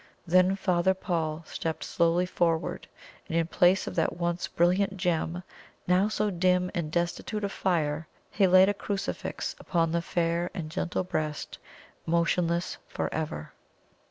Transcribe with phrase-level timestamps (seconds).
[0.25, 2.87] Then Father Paul stepped slowly forward,
[3.29, 5.43] and in place of that once brilliant gem,
[5.85, 10.71] now so dim and destitute of fire, he laid a crucifix upon the fair and
[10.71, 11.59] gentle breast,
[12.07, 13.53] motionless for ever.